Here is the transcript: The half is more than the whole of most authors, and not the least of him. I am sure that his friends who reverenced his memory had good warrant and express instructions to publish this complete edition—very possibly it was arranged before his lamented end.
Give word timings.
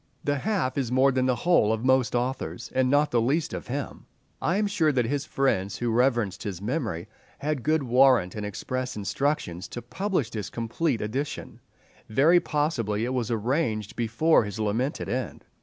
The 0.23 0.39
half 0.39 0.79
is 0.79 0.91
more 0.91 1.11
than 1.11 1.27
the 1.27 1.35
whole 1.35 1.71
of 1.71 1.85
most 1.85 2.15
authors, 2.15 2.71
and 2.73 2.89
not 2.89 3.11
the 3.11 3.21
least 3.21 3.53
of 3.53 3.67
him. 3.67 4.07
I 4.41 4.57
am 4.57 4.65
sure 4.65 4.91
that 4.91 5.05
his 5.05 5.25
friends 5.25 5.77
who 5.77 5.91
reverenced 5.91 6.41
his 6.41 6.59
memory 6.59 7.07
had 7.37 7.61
good 7.61 7.83
warrant 7.83 8.33
and 8.33 8.43
express 8.43 8.95
instructions 8.95 9.67
to 9.67 9.79
publish 9.83 10.31
this 10.31 10.49
complete 10.49 11.01
edition—very 11.01 12.39
possibly 12.39 13.05
it 13.05 13.13
was 13.13 13.29
arranged 13.29 13.95
before 13.95 14.43
his 14.43 14.59
lamented 14.59 15.07
end. 15.07 15.45